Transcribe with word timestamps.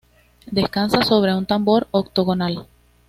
Descansa 0.49 1.03
sobre 1.03 1.35
un 1.35 1.45
tambor 1.45 1.87
octogonal. 1.91 2.65